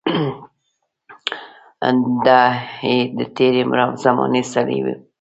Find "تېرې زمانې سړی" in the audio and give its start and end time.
3.35-4.79